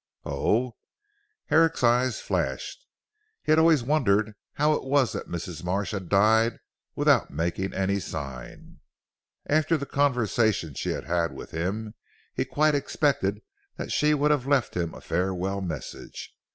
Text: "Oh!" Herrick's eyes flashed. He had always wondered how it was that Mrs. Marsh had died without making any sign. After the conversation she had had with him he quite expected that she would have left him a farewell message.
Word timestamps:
"Oh!" 0.25 0.77
Herrick's 1.45 1.83
eyes 1.83 2.19
flashed. 2.21 2.87
He 3.43 3.51
had 3.51 3.59
always 3.59 3.83
wondered 3.83 4.33
how 4.53 4.73
it 4.73 4.83
was 4.83 5.13
that 5.13 5.29
Mrs. 5.29 5.63
Marsh 5.63 5.91
had 5.91 6.09
died 6.09 6.53
without 6.95 7.29
making 7.29 7.75
any 7.75 7.99
sign. 7.99 8.79
After 9.45 9.77
the 9.77 9.85
conversation 9.85 10.73
she 10.73 10.89
had 10.89 11.03
had 11.05 11.33
with 11.33 11.51
him 11.51 11.93
he 12.33 12.45
quite 12.45 12.73
expected 12.73 13.43
that 13.77 13.91
she 13.91 14.15
would 14.15 14.31
have 14.31 14.47
left 14.47 14.75
him 14.75 14.95
a 14.95 15.01
farewell 15.01 15.61
message. 15.61 16.33